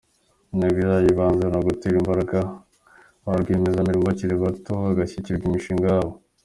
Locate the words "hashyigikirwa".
4.97-5.45